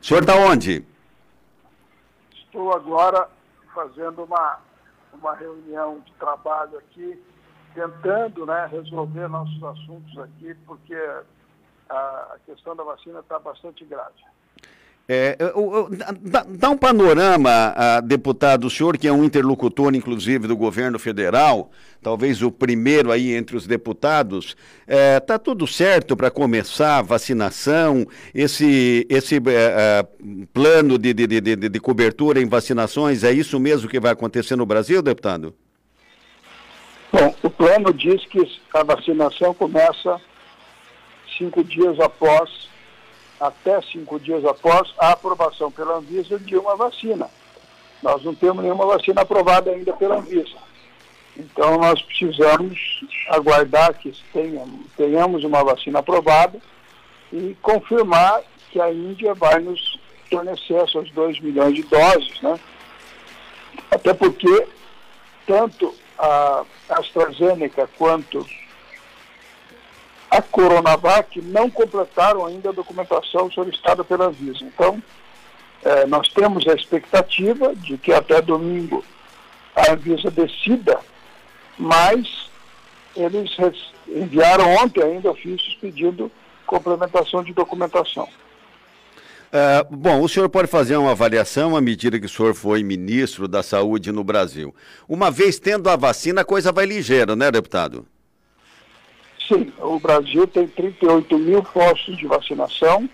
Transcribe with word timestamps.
O 0.00 0.04
senhor 0.04 0.20
está 0.20 0.36
onde? 0.36 0.84
Estou 2.32 2.72
agora 2.72 3.28
fazendo 3.74 4.24
uma, 4.24 4.58
uma 5.12 5.34
reunião 5.34 6.00
de 6.00 6.12
trabalho 6.14 6.78
aqui, 6.78 7.22
tentando 7.74 8.46
né, 8.46 8.66
resolver 8.66 9.28
nossos 9.28 9.62
assuntos 9.62 10.18
aqui, 10.18 10.54
porque 10.66 10.94
a, 11.88 11.96
a 11.96 12.38
questão 12.46 12.74
da 12.74 12.84
vacina 12.84 13.20
está 13.20 13.38
bastante 13.38 13.84
grave. 13.84 14.14
É, 15.08 15.38
dá, 16.20 16.44
dá, 16.48 16.70
um 16.70 16.76
panorama, 16.76 17.74
deputado, 18.02 18.66
o 18.66 18.70
senhor 18.70 18.98
que 18.98 19.06
é 19.06 19.12
um 19.12 19.22
interlocutor, 19.22 19.94
inclusive, 19.94 20.48
do 20.48 20.56
governo 20.56 20.98
federal, 20.98 21.70
talvez 22.02 22.42
o 22.42 22.50
primeiro 22.50 23.12
aí 23.12 23.32
entre 23.32 23.56
os 23.56 23.68
deputados, 23.68 24.56
está 24.84 25.34
é, 25.34 25.38
tudo 25.38 25.64
certo 25.64 26.16
para 26.16 26.28
começar 26.28 26.98
a 26.98 27.02
vacinação, 27.02 28.04
esse, 28.34 29.06
esse 29.08 29.36
é, 29.36 29.40
é, 29.46 30.06
plano 30.52 30.98
de, 30.98 31.14
de, 31.14 31.26
de, 31.26 31.56
de 31.56 31.80
cobertura 31.80 32.40
em 32.40 32.48
vacinações, 32.48 33.22
é 33.22 33.30
isso 33.32 33.60
mesmo 33.60 33.88
que 33.88 34.00
vai 34.00 34.10
acontecer 34.10 34.56
no 34.56 34.66
Brasil, 34.66 35.00
deputado? 35.00 35.54
Bom, 37.12 37.32
o 37.44 37.50
plano 37.50 37.94
diz 37.94 38.24
que 38.26 38.42
a 38.74 38.82
vacinação 38.82 39.54
começa 39.54 40.20
cinco 41.38 41.62
dias 41.62 42.00
após 42.00 42.68
até 43.40 43.80
cinco 43.82 44.18
dias 44.18 44.44
após 44.44 44.92
a 44.98 45.10
aprovação 45.10 45.70
pela 45.70 45.96
Anvisa 45.96 46.38
de 46.38 46.56
uma 46.56 46.76
vacina. 46.76 47.28
Nós 48.02 48.22
não 48.22 48.34
temos 48.34 48.62
nenhuma 48.62 48.86
vacina 48.86 49.22
aprovada 49.22 49.70
ainda 49.70 49.92
pela 49.92 50.16
Anvisa. 50.16 50.56
Então, 51.36 51.76
nós 51.78 52.00
precisamos 52.02 53.04
aguardar 53.28 53.94
que 53.94 54.12
tenhamos, 54.96 55.44
uma 55.44 55.62
vacina 55.62 55.98
aprovada 55.98 56.58
e 57.32 57.54
confirmar 57.60 58.42
que 58.70 58.80
a 58.80 58.90
Índia 58.90 59.34
vai 59.34 59.58
nos 59.58 59.98
fornecer 60.30 60.74
essas 60.74 61.10
2 61.10 61.40
milhões 61.40 61.74
de 61.74 61.82
doses, 61.82 62.40
né? 62.40 62.58
Até 63.90 64.14
porque 64.14 64.66
tanto 65.46 65.94
a 66.18 66.64
AstraZeneca 66.88 67.88
quanto 67.98 68.44
a 70.36 70.42
Coronavac 70.42 71.40
não 71.40 71.70
completaram 71.70 72.44
ainda 72.44 72.68
a 72.68 72.72
documentação 72.72 73.50
solicitada 73.50 74.04
pela 74.04 74.26
Anvisa. 74.26 74.62
Então, 74.62 75.02
é, 75.82 76.04
nós 76.06 76.28
temos 76.28 76.66
a 76.68 76.74
expectativa 76.74 77.74
de 77.74 77.96
que 77.96 78.12
até 78.12 78.42
domingo 78.42 79.02
a 79.74 79.92
Anvisa 79.92 80.30
decida, 80.30 80.98
mas 81.78 82.50
eles 83.16 83.50
enviaram 84.06 84.74
ontem 84.74 85.02
ainda 85.02 85.30
ofícios 85.30 85.74
pedindo 85.80 86.30
complementação 86.66 87.42
de 87.42 87.54
documentação. 87.54 88.28
Uh, 89.46 89.96
bom, 89.96 90.20
o 90.20 90.28
senhor 90.28 90.48
pode 90.50 90.68
fazer 90.68 90.96
uma 90.96 91.12
avaliação 91.12 91.76
à 91.76 91.80
medida 91.80 92.18
que 92.18 92.26
o 92.26 92.28
senhor 92.28 92.54
foi 92.54 92.82
ministro 92.82 93.48
da 93.48 93.62
Saúde 93.62 94.12
no 94.12 94.22
Brasil. 94.22 94.74
Uma 95.08 95.30
vez 95.30 95.58
tendo 95.58 95.88
a 95.88 95.96
vacina, 95.96 96.42
a 96.42 96.44
coisa 96.44 96.72
vai 96.72 96.84
ligeira, 96.84 97.34
né, 97.34 97.50
deputado? 97.50 98.04
Sim, 99.48 99.72
o 99.78 99.98
Brasil 100.00 100.46
tem 100.46 100.66
38 100.66 101.38
mil 101.38 101.62
postos 101.62 102.16
de 102.16 102.26
vacinação. 102.26 103.08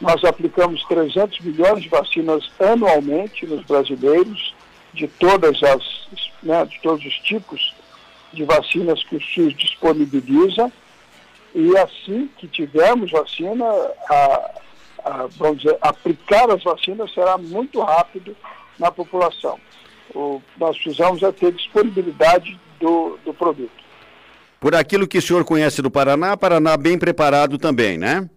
Nós 0.00 0.22
aplicamos 0.24 0.84
300 0.84 1.40
milhões 1.40 1.82
de 1.82 1.88
vacinas 1.88 2.48
anualmente 2.60 3.46
nos 3.46 3.64
brasileiros, 3.64 4.54
de 4.92 5.08
todas 5.08 5.62
as, 5.62 6.08
né, 6.42 6.64
de 6.66 6.80
todos 6.80 7.04
os 7.04 7.14
tipos 7.20 7.74
de 8.32 8.44
vacinas 8.44 9.02
que 9.04 9.16
o 9.16 9.20
SUS 9.20 9.54
disponibiliza. 9.54 10.70
E 11.54 11.76
assim 11.78 12.28
que 12.36 12.46
tivermos 12.46 13.10
vacina, 13.10 13.64
a, 14.10 14.50
a, 15.04 15.26
vamos 15.36 15.62
dizer, 15.62 15.78
aplicar 15.80 16.50
as 16.50 16.62
vacinas 16.62 17.12
será 17.12 17.38
muito 17.38 17.80
rápido 17.80 18.36
na 18.78 18.92
população. 18.92 19.58
O, 20.14 20.40
nós 20.58 20.76
precisamos 20.76 21.22
é 21.22 21.32
ter 21.32 21.52
disponibilidade 21.52 22.58
do, 22.78 23.18
do 23.24 23.32
produto. 23.34 23.85
Por 24.60 24.74
aquilo 24.74 25.06
que 25.06 25.18
o 25.18 25.22
senhor 25.22 25.44
conhece 25.44 25.82
do 25.82 25.90
Paraná, 25.90 26.36
Paraná 26.36 26.76
bem 26.76 26.98
preparado 26.98 27.58
também, 27.58 27.98
né? 27.98 28.28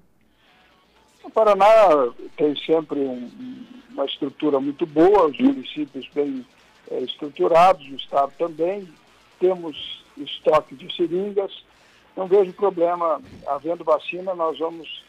O 1.23 1.29
Paraná 1.29 1.65
tem 2.35 2.55
sempre 2.65 2.99
um, 2.99 3.29
uma 3.91 4.05
estrutura 4.05 4.59
muito 4.59 4.85
boa, 4.85 5.27
os 5.27 5.39
municípios 5.39 6.07
bem 6.13 6.45
é, 6.91 6.99
estruturados, 7.01 7.87
o 7.87 7.95
Estado 7.95 8.31
também. 8.37 8.87
Temos 9.39 10.03
estoque 10.17 10.75
de 10.75 10.93
seringas. 10.95 11.51
Não 12.15 12.27
vejo 12.27 12.51
problema. 12.53 13.21
Havendo 13.47 13.83
vacina, 13.83 14.35
nós 14.35 14.59
vamos 14.59 15.03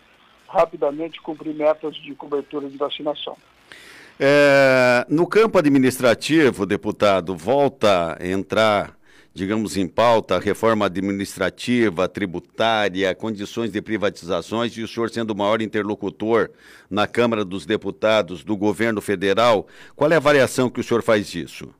rapidamente 0.48 1.20
cumprir 1.20 1.54
metas 1.54 1.94
de 1.96 2.14
cobertura 2.14 2.68
de 2.68 2.76
vacinação. 2.76 3.36
É, 4.18 5.06
no 5.08 5.26
campo 5.26 5.58
administrativo, 5.58 6.66
deputado, 6.66 7.34
volta 7.34 8.18
a 8.20 8.26
entrar 8.26 8.99
digamos, 9.32 9.76
em 9.76 9.86
pauta 9.86 10.38
reforma 10.38 10.86
administrativa, 10.86 12.08
tributária, 12.08 13.14
condições 13.14 13.70
de 13.70 13.80
privatizações 13.80 14.76
e 14.76 14.82
o 14.82 14.88
senhor 14.88 15.10
sendo 15.10 15.30
o 15.30 15.36
maior 15.36 15.62
interlocutor 15.62 16.50
na 16.90 17.06
Câmara 17.06 17.44
dos 17.44 17.64
Deputados 17.64 18.42
do 18.42 18.56
governo 18.56 19.00
federal, 19.00 19.66
qual 19.94 20.10
é 20.10 20.16
a 20.16 20.20
variação 20.20 20.68
que 20.68 20.80
o 20.80 20.84
senhor 20.84 21.02
faz 21.02 21.30
disso? 21.30 21.72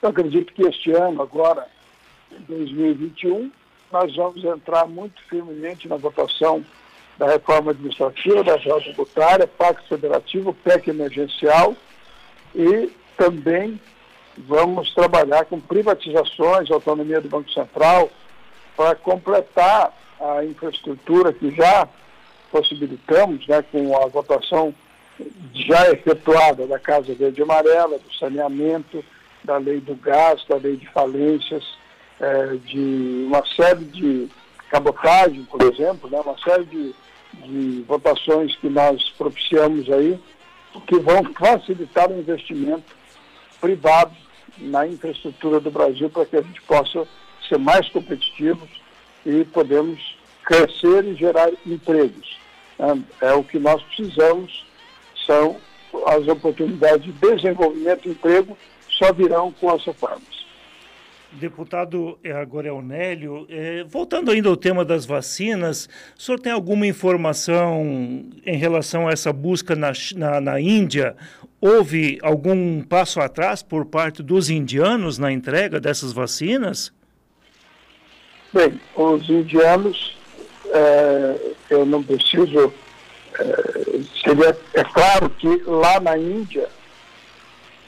Eu 0.00 0.10
acredito 0.10 0.52
que 0.52 0.62
este 0.62 0.92
ano, 0.92 1.22
agora, 1.22 1.66
em 2.30 2.42
2021, 2.42 3.50
nós 3.90 4.14
vamos 4.14 4.44
entrar 4.44 4.86
muito 4.86 5.20
firmemente 5.28 5.88
na 5.88 5.96
votação 5.96 6.64
da 7.18 7.26
reforma 7.26 7.70
administrativa, 7.70 8.44
da 8.44 8.56
reforma 8.56 8.80
tributária, 8.82 9.46
Pacto 9.46 9.88
Federativo, 9.88 10.52
PEC 10.52 10.90
emergencial 10.90 11.76
e 12.54 12.90
também 13.16 13.80
vamos 14.38 14.92
trabalhar 14.94 15.44
com 15.44 15.60
privatizações, 15.60 16.70
autonomia 16.70 17.20
do 17.20 17.28
Banco 17.28 17.50
Central, 17.50 18.10
para 18.76 18.94
completar 18.94 19.92
a 20.20 20.44
infraestrutura 20.44 21.32
que 21.32 21.54
já 21.54 21.88
possibilitamos, 22.50 23.46
né, 23.46 23.62
com 23.62 23.96
a 23.96 24.06
votação 24.06 24.74
já 25.54 25.90
efetuada 25.90 26.66
da 26.66 26.78
Casa 26.78 27.14
Verde 27.14 27.40
e 27.40 27.42
Amarela, 27.42 27.98
do 27.98 28.14
saneamento, 28.14 29.04
da 29.44 29.58
lei 29.58 29.80
do 29.80 29.94
gás, 29.94 30.44
da 30.48 30.56
lei 30.56 30.76
de 30.76 30.88
falências, 30.88 31.64
é, 32.20 32.56
de 32.64 33.24
uma 33.26 33.44
série 33.54 33.84
de 33.84 34.28
cabotagem, 34.70 35.44
por 35.44 35.62
exemplo, 35.62 36.10
né, 36.10 36.20
uma 36.20 36.38
série 36.38 36.64
de, 36.64 36.94
de 37.44 37.82
votações 37.82 38.56
que 38.56 38.68
nós 38.68 39.10
propiciamos 39.16 39.90
aí, 39.90 40.18
que 40.86 40.98
vão 40.98 41.22
facilitar 41.34 42.10
o 42.10 42.18
investimento 42.18 42.96
privado 43.60 44.23
na 44.58 44.86
infraestrutura 44.86 45.60
do 45.60 45.70
Brasil 45.70 46.08
para 46.10 46.26
que 46.26 46.36
a 46.36 46.42
gente 46.42 46.60
possa 46.62 47.06
ser 47.48 47.58
mais 47.58 47.88
competitivos 47.88 48.68
e 49.26 49.44
podemos 49.44 50.16
crescer 50.44 51.04
e 51.04 51.14
gerar 51.14 51.50
empregos. 51.66 52.38
É, 52.78 53.28
é 53.28 53.32
o 53.34 53.44
que 53.44 53.58
nós 53.58 53.82
precisamos, 53.82 54.64
são 55.26 55.56
as 56.06 56.26
oportunidades 56.26 57.04
de 57.04 57.12
desenvolvimento 57.12 58.08
e 58.08 58.12
emprego 58.12 58.56
só 58.88 59.12
virão 59.12 59.52
com 59.52 59.70
as 59.70 59.84
reformas. 59.84 60.44
Deputado, 61.32 62.16
é, 62.22 62.30
agora 62.30 62.68
é 62.68 62.72
o 62.72 62.80
Nélio. 62.80 63.44
É, 63.48 63.82
voltando 63.84 64.30
ainda 64.30 64.48
ao 64.48 64.56
tema 64.56 64.84
das 64.84 65.04
vacinas, 65.04 65.88
o 66.16 66.22
senhor 66.22 66.38
tem 66.38 66.52
alguma 66.52 66.86
informação 66.86 68.24
em 68.46 68.56
relação 68.56 69.08
a 69.08 69.10
essa 69.10 69.32
busca 69.32 69.74
na, 69.74 69.92
na, 70.14 70.40
na 70.40 70.60
Índia? 70.60 71.16
Houve 71.66 72.18
algum 72.22 72.82
passo 72.82 73.22
atrás 73.22 73.62
por 73.62 73.86
parte 73.86 74.22
dos 74.22 74.50
indianos 74.50 75.16
na 75.16 75.32
entrega 75.32 75.80
dessas 75.80 76.12
vacinas? 76.12 76.92
Bem, 78.52 78.78
os 78.94 79.26
indianos, 79.30 80.14
é, 80.66 81.54
eu 81.70 81.86
não 81.86 82.02
preciso. 82.02 82.70
É, 83.40 84.00
seria, 84.22 84.54
é 84.74 84.84
claro 84.84 85.30
que 85.30 85.62
lá 85.64 85.98
na 86.00 86.18
Índia 86.18 86.68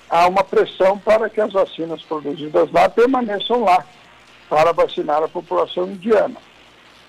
há 0.08 0.26
uma 0.26 0.42
pressão 0.42 0.98
para 0.98 1.28
que 1.28 1.38
as 1.38 1.52
vacinas 1.52 2.00
produzidas 2.00 2.72
lá 2.72 2.88
permaneçam 2.88 3.62
lá, 3.62 3.84
para 4.48 4.72
vacinar 4.72 5.22
a 5.22 5.28
população 5.28 5.90
indiana. 5.90 6.36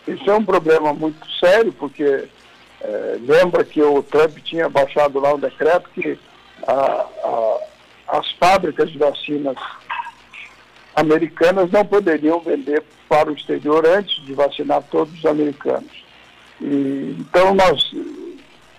Isso 0.06 0.30
é 0.30 0.36
um 0.36 0.44
problema 0.44 0.94
muito 0.94 1.26
sério, 1.40 1.72
porque 1.72 2.28
é, 2.82 3.18
lembra 3.22 3.64
que 3.64 3.82
o 3.82 4.04
Trump 4.04 4.38
tinha 4.40 4.68
baixado 4.68 5.18
lá 5.18 5.34
um 5.34 5.40
decreto 5.40 5.90
que 5.92 6.20
a, 6.66 6.74
a, 6.74 7.60
as 8.20 8.32
fábricas 8.34 8.92
de 8.92 8.98
vacinas 8.98 9.58
americanas 10.96 11.70
não 11.72 11.86
poderiam 11.86 12.40
vender 12.40 12.84
para 13.08 13.30
o 13.30 13.36
exterior 13.36 13.86
antes 13.86 14.24
de 14.26 14.34
vacinar 14.34 14.84
todos 14.90 15.14
os 15.14 15.26
americanos. 15.26 15.92
E, 16.60 17.16
então 17.20 17.54
nós 17.54 17.92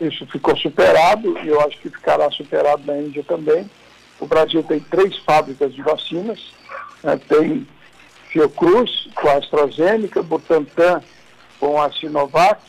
isso 0.01 0.27
ficou 0.27 0.57
superado 0.57 1.39
e 1.43 1.49
eu 1.49 1.61
acho 1.63 1.79
que 1.79 1.91
ficará 1.91 2.31
superado 2.31 2.83
na 2.87 2.99
Índia 2.99 3.25
também. 3.25 3.69
O 4.21 4.27
Brasil 4.27 4.63
tem 4.63 4.81
três 4.81 5.17
fábricas 5.19 5.75
de 5.75 5.83
vacinas, 5.83 6.53
né? 7.03 7.19
tem 7.29 7.67
Fiocruz 8.29 9.09
com 9.15 9.29
a 9.29 9.39
AstraZeneca, 9.39 10.23
Butantan 10.23 11.03
com 11.59 11.81
a 11.81 11.91
Sinovac 11.93 12.61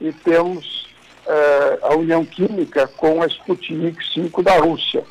e 0.00 0.12
temos 0.12 0.85
eh, 1.26 1.78
a 1.82 1.94
União 1.94 2.24
Química 2.24 2.86
com 2.96 3.22
a 3.22 3.26
Sputnik 3.26 3.98
5 4.14 4.42
da 4.42 4.58
Rússia, 4.58 5.04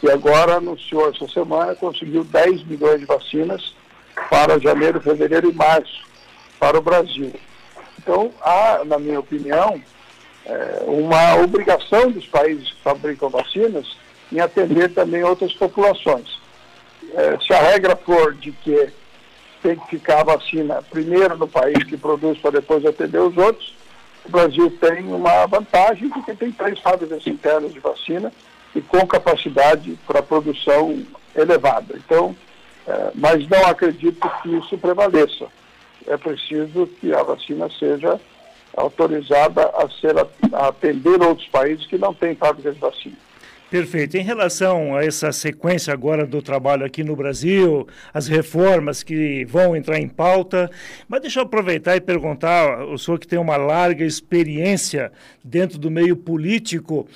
que 0.00 0.10
agora 0.10 0.56
anunciou 0.56 1.08
essa 1.08 1.26
semana, 1.28 1.74
conseguiu 1.74 2.22
10 2.24 2.64
milhões 2.64 3.00
de 3.00 3.06
vacinas 3.06 3.74
para 4.30 4.60
janeiro, 4.60 5.00
fevereiro 5.00 5.50
e 5.50 5.54
março 5.54 6.06
para 6.58 6.78
o 6.78 6.82
Brasil. 6.82 7.32
Então, 7.98 8.32
há, 8.40 8.82
na 8.84 8.98
minha 8.98 9.18
opinião, 9.18 9.80
é, 10.44 10.84
uma 10.86 11.36
obrigação 11.42 12.10
dos 12.10 12.26
países 12.26 12.70
que 12.70 12.82
fabricam 12.82 13.28
vacinas 13.28 13.96
em 14.32 14.38
atender 14.38 14.94
também 14.94 15.24
outras 15.24 15.52
populações. 15.54 16.40
É, 17.14 17.38
se 17.44 17.52
a 17.52 17.60
regra 17.60 17.96
for 17.96 18.34
de 18.34 18.52
que 18.52 18.88
tem 19.62 19.76
que 19.76 19.88
ficar 19.90 20.20
a 20.20 20.36
vacina 20.36 20.82
primeiro 20.90 21.36
no 21.36 21.48
país 21.48 21.82
que 21.84 21.96
produz 21.96 22.38
para 22.38 22.52
depois 22.52 22.84
atender 22.86 23.18
os 23.18 23.36
outros, 23.36 23.74
o 24.26 24.30
Brasil 24.30 24.70
tem 24.80 25.04
uma 25.06 25.46
vantagem 25.46 26.08
porque 26.08 26.34
tem 26.34 26.50
três 26.52 26.78
fábricas 26.80 27.26
internas 27.26 27.72
de 27.72 27.80
vacina 27.80 28.32
e 28.74 28.80
com 28.80 29.06
capacidade 29.06 29.98
para 30.06 30.22
produção 30.22 31.02
elevada. 31.34 31.94
Então, 31.96 32.34
é, 32.86 33.10
mas 33.14 33.48
não 33.48 33.66
acredito 33.66 34.28
que 34.42 34.56
isso 34.56 34.76
prevaleça. 34.78 35.46
É 36.06 36.16
preciso 36.16 36.86
que 37.00 37.12
a 37.12 37.22
vacina 37.22 37.68
seja 37.78 38.20
autorizada 38.76 39.70
a, 39.76 39.88
ser, 39.88 40.14
a 40.52 40.68
atender 40.68 41.20
outros 41.22 41.48
países 41.48 41.86
que 41.86 41.96
não 41.96 42.12
têm 42.12 42.34
fábricas 42.34 42.74
de 42.74 42.80
vacina. 42.80 43.16
Perfeito. 43.68 44.16
Em 44.16 44.22
relação 44.22 44.94
a 44.94 45.04
essa 45.04 45.32
sequência 45.32 45.92
agora 45.92 46.24
do 46.24 46.40
trabalho 46.40 46.86
aqui 46.86 47.02
no 47.02 47.16
Brasil, 47.16 47.84
as 48.14 48.28
reformas 48.28 49.02
que 49.02 49.44
vão 49.44 49.74
entrar 49.74 49.98
em 49.98 50.08
pauta, 50.08 50.70
mas 51.08 51.20
deixa 51.20 51.40
eu 51.40 51.42
aproveitar 51.42 51.96
e 51.96 52.00
perguntar, 52.00 52.84
o 52.84 52.96
senhor 52.96 53.18
que 53.18 53.26
tem 53.26 53.40
uma 53.40 53.56
larga 53.56 54.04
experiência 54.04 55.10
dentro 55.42 55.78
do 55.80 55.90
meio 55.90 56.16
político, 56.16 57.08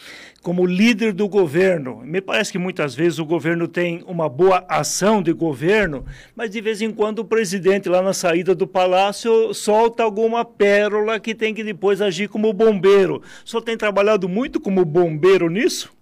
como 0.42 0.66
líder 0.66 1.12
do 1.12 1.28
governo, 1.28 2.02
me 2.04 2.20
parece 2.20 2.50
que 2.50 2.58
muitas 2.58 2.96
vezes 2.96 3.20
o 3.20 3.24
governo 3.24 3.68
tem 3.68 4.02
uma 4.04 4.28
boa 4.28 4.64
ação 4.68 5.22
de 5.22 5.32
governo, 5.32 6.04
mas 6.34 6.50
de 6.50 6.60
vez 6.60 6.82
em 6.82 6.90
quando 6.90 7.20
o 7.20 7.24
presidente 7.24 7.88
lá 7.88 8.02
na 8.02 8.12
saída 8.12 8.56
do 8.56 8.66
palácio 8.66 9.54
solta 9.54 10.02
alguma 10.02 10.44
pérola 10.44 11.20
que 11.20 11.32
tem 11.32 11.54
que 11.54 11.62
depois 11.62 12.00
agir 12.00 12.28
como 12.28 12.52
bombeiro. 12.52 13.22
O 13.44 13.48
senhor 13.48 13.62
tem 13.62 13.76
trabalhado 13.76 14.28
muito 14.28 14.58
como 14.58 14.84
bombeiro 14.84 15.48
nisso? 15.48 15.99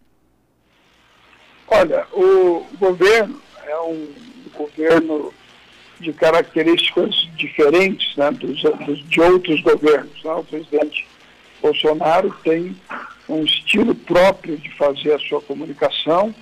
Olha, 1.71 2.07
o 2.13 2.67
governo 2.79 3.41
é 3.67 3.79
um 3.81 4.09
governo 4.57 5.33
de 6.01 6.13
características 6.13 7.29
diferentes 7.37 8.17
né, 8.17 8.31
dos, 8.31 8.63
dos, 8.63 9.09
de 9.09 9.21
outros 9.21 9.61
governos. 9.61 10.23
Né? 10.25 10.33
O 10.33 10.45
presidente 10.45 11.07
Bolsonaro 11.61 12.35
tem 12.43 12.77
um 13.29 13.45
estilo 13.45 13.95
próprio 13.95 14.57
de 14.57 14.71
fazer 14.77 15.13
a 15.13 15.19
sua 15.19 15.41
comunicação 15.43 16.35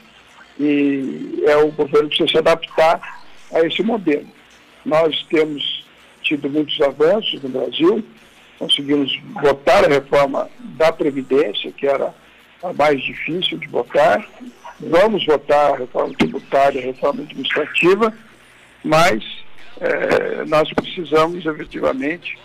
e 0.58 1.43
é 1.46 1.56
o 1.56 1.70
governo 1.73 2.08
que 2.08 2.17
precisa 2.19 2.31
se 2.31 2.38
adaptar 2.38 3.25
a 3.52 3.61
esse 3.62 3.82
modelo. 3.82 4.26
Nós 4.84 5.25
temos 5.28 5.84
tido 6.23 6.49
muitos 6.49 6.81
avanços 6.81 7.43
no 7.43 7.49
Brasil, 7.49 8.05
conseguimos 8.58 9.12
votar 9.43 9.84
a 9.84 9.88
reforma 9.88 10.49
da 10.58 10.93
Previdência, 10.93 11.73
que 11.73 11.87
era 11.87 12.14
a 12.62 12.73
mais 12.73 13.02
difícil 13.02 13.58
de 13.58 13.67
votar, 13.69 14.26
Vamos 14.78 15.25
votar 15.25 15.73
a 15.73 15.76
reforma 15.76 16.14
tributária, 16.14 16.81
a 16.81 16.84
reforma 16.84 17.23
administrativa, 17.23 18.12
mas 18.84 19.25
é, 19.81 20.44
nós 20.44 20.70
precisamos 20.73 21.44
efetivamente 21.46 22.38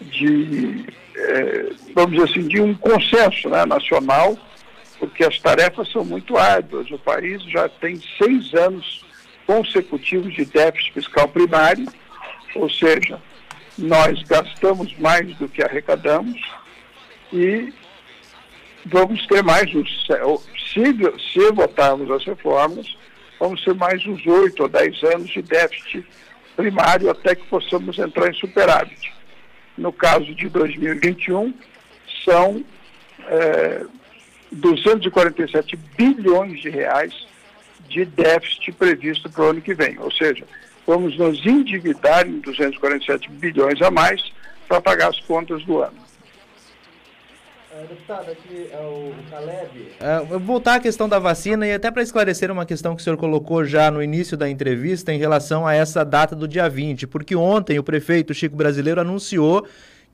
de, 0.00 0.84
é, 1.16 1.70
vamos 1.94 2.12
dizer 2.12 2.30
assim, 2.30 2.48
de 2.48 2.60
um 2.60 2.74
consenso 2.74 3.48
né, 3.48 3.64
nacional, 3.64 4.36
porque 4.98 5.24
as 5.24 5.38
tarefas 5.38 5.90
são 5.92 6.04
muito 6.04 6.36
árduas. 6.36 6.90
O 6.90 6.98
país 6.98 7.42
já 7.44 7.68
tem 7.68 8.00
seis 8.18 8.52
anos 8.54 9.04
consecutivos 9.46 10.34
de 10.34 10.44
déficit 10.44 10.92
fiscal 10.92 11.28
primário, 11.28 11.86
ou 12.54 12.68
seja, 12.68 13.20
nós 13.78 14.22
gastamos 14.24 14.96
mais 14.98 15.34
do 15.36 15.48
que 15.48 15.62
arrecadamos 15.62 16.40
e 17.32 17.72
vamos 18.84 19.26
ter 19.26 19.42
mais 19.42 19.72
uns, 19.74 20.06
se, 20.72 21.32
se 21.32 21.52
votarmos 21.52 22.10
as 22.10 22.24
reformas, 22.24 22.96
vamos 23.38 23.62
ter 23.64 23.74
mais 23.74 24.04
uns 24.06 24.26
oito 24.26 24.64
ou 24.64 24.68
dez 24.68 25.02
anos 25.02 25.30
de 25.30 25.42
déficit 25.42 26.06
primário 26.56 27.10
até 27.10 27.34
que 27.34 27.46
possamos 27.46 27.98
entrar 27.98 28.28
em 28.28 28.34
superávit. 28.34 29.12
No 29.76 29.92
caso 29.92 30.34
de 30.34 30.48
2021, 30.48 31.54
são 32.24 32.64
é, 33.26 33.84
247 34.50 35.76
bilhões 35.96 36.60
de 36.60 36.68
reais 36.68 37.14
de 37.88 38.04
déficit 38.04 38.72
previsto 38.72 39.30
para 39.30 39.44
o 39.44 39.50
ano 39.50 39.60
que 39.60 39.74
vem. 39.74 39.98
Ou 39.98 40.10
seja, 40.10 40.44
vamos 40.86 41.16
nos 41.16 41.44
endividar 41.46 42.26
em 42.26 42.40
247 42.40 43.30
bilhões 43.30 43.80
a 43.80 43.90
mais 43.90 44.20
para 44.66 44.80
pagar 44.80 45.08
as 45.08 45.20
contas 45.20 45.64
do 45.64 45.82
ano. 45.82 46.07
É, 47.78 47.86
deputado, 47.86 48.28
aqui 48.28 48.68
é 48.72 48.78
o 48.78 49.12
Caleb. 49.30 49.92
É, 50.00 50.18
vou 50.24 50.40
voltar 50.40 50.74
à 50.74 50.80
questão 50.80 51.08
da 51.08 51.20
vacina 51.20 51.64
e 51.64 51.72
até 51.72 51.92
para 51.92 52.02
esclarecer 52.02 52.50
uma 52.50 52.66
questão 52.66 52.96
que 52.96 53.00
o 53.00 53.04
senhor 53.04 53.16
colocou 53.16 53.64
já 53.64 53.88
no 53.88 54.02
início 54.02 54.36
da 54.36 54.50
entrevista 54.50 55.12
em 55.12 55.18
relação 55.18 55.64
a 55.64 55.72
essa 55.74 56.04
data 56.04 56.34
do 56.34 56.48
dia 56.48 56.68
20, 56.68 57.06
porque 57.06 57.36
ontem 57.36 57.78
o 57.78 57.84
prefeito 57.84 58.34
Chico 58.34 58.56
Brasileiro 58.56 59.00
anunciou 59.00 59.64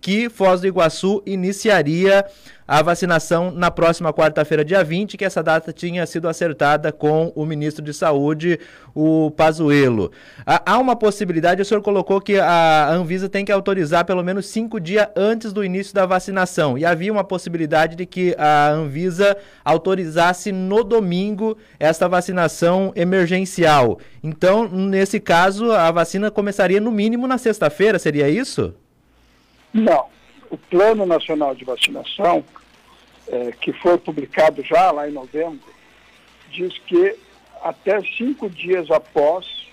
que 0.05 0.29
Foz 0.29 0.61
do 0.61 0.67
Iguaçu 0.67 1.23
iniciaria 1.25 2.27
a 2.69 2.83
vacinação 2.83 3.51
na 3.51 3.71
próxima 3.71 4.13
quarta-feira, 4.13 4.63
dia 4.63 4.85
20, 4.85 5.17
que 5.17 5.25
essa 5.25 5.43
data 5.43 5.73
tinha 5.73 6.05
sido 6.05 6.29
acertada 6.29 6.93
com 6.93 7.33
o 7.35 7.47
ministro 7.47 7.83
de 7.83 7.95
Saúde, 7.95 8.61
o 8.95 9.31
Pazuello. 9.31 10.13
Há 10.45 10.79
uma 10.79 10.95
possibilidade, 10.95 11.63
o 11.63 11.65
senhor 11.65 11.81
colocou 11.81 12.21
que 12.21 12.39
a 12.39 12.91
Anvisa 12.91 13.31
tem 13.31 13.47
que 13.47 13.53
autorizar 13.53 14.05
pelo 14.05 14.23
menos 14.23 14.45
cinco 14.45 14.79
dias 14.79 15.09
antes 15.17 15.55
do 15.55 15.65
início 15.65 15.95
da 15.95 16.05
vacinação. 16.05 16.77
E 16.77 16.85
havia 16.85 17.11
uma 17.11 17.25
possibilidade 17.25 17.97
de 17.97 18.05
que 18.05 18.35
a 18.37 18.73
Anvisa 18.73 19.35
autorizasse 19.65 20.53
no 20.53 20.85
domingo 20.85 21.57
essa 21.81 22.07
vacinação 22.07 22.93
emergencial. 22.95 23.99
Então, 24.23 24.69
nesse 24.69 25.19
caso, 25.19 25.73
a 25.73 25.91
vacina 25.91 26.31
começaria 26.31 26.79
no 26.79 26.93
mínimo 26.93 27.27
na 27.27 27.39
sexta-feira, 27.39 27.99
seria 27.99 28.29
isso? 28.29 28.75
Não. 29.75 30.07
O 30.49 30.57
Plano 30.57 31.05
Nacional 31.05 31.53
de 31.53 31.65
Vacinação, 31.65 32.45
é, 33.27 33.51
que 33.51 33.73
foi 33.73 33.99
publicado 33.99 34.63
já 34.63 34.93
lá 34.93 35.09
em 35.09 35.13
novembro, 35.13 35.69
diz 36.49 36.79
que 36.87 37.17
até 37.61 38.01
cinco 38.17 38.49
dias 38.49 38.89
após 38.91 39.67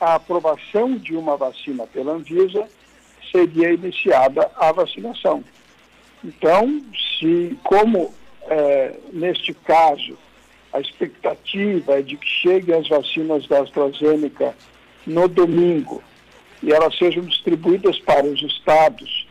a 0.00 0.16
aprovação 0.16 0.96
de 0.96 1.14
uma 1.14 1.36
vacina 1.36 1.86
pela 1.86 2.12
Anvisa, 2.12 2.68
seria 3.30 3.72
iniciada 3.72 4.50
a 4.56 4.72
vacinação. 4.72 5.44
Então, 6.24 6.82
se 7.18 7.56
como 7.62 8.12
é, 8.42 8.98
neste 9.12 9.54
caso 9.54 10.18
a 10.72 10.80
expectativa 10.80 11.98
é 11.98 12.02
de 12.02 12.16
que 12.16 12.26
cheguem 12.26 12.74
as 12.74 12.88
vacinas 12.88 13.46
da 13.46 13.60
AstraZeneca 13.60 14.54
no 15.06 15.28
domingo 15.28 16.02
e 16.62 16.72
elas 16.72 16.96
sejam 16.96 17.22
distribuídas 17.24 17.98
para 18.00 18.26
os 18.26 18.42
estados. 18.42 19.26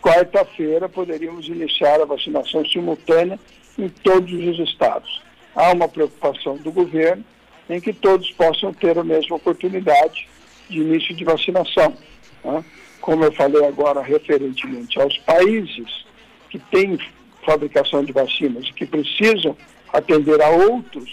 Quarta-feira 0.00 0.88
poderíamos 0.88 1.48
iniciar 1.48 2.00
a 2.00 2.04
vacinação 2.04 2.64
simultânea 2.64 3.38
em 3.78 3.88
todos 3.88 4.32
os 4.32 4.58
estados. 4.68 5.22
Há 5.54 5.72
uma 5.72 5.88
preocupação 5.88 6.56
do 6.58 6.70
governo 6.70 7.24
em 7.68 7.80
que 7.80 7.92
todos 7.92 8.30
possam 8.32 8.72
ter 8.72 8.98
a 8.98 9.04
mesma 9.04 9.36
oportunidade 9.36 10.28
de 10.68 10.78
início 10.78 11.14
de 11.14 11.24
vacinação. 11.24 11.96
Né? 12.44 12.64
Como 13.00 13.24
eu 13.24 13.32
falei 13.32 13.64
agora 13.64 14.02
referentemente 14.02 15.00
aos 15.00 15.16
países 15.18 16.06
que 16.50 16.58
têm 16.58 16.98
fabricação 17.44 18.04
de 18.04 18.12
vacinas 18.12 18.66
e 18.68 18.72
que 18.72 18.86
precisam 18.86 19.56
atender 19.92 20.40
a 20.42 20.50
outros, 20.50 21.12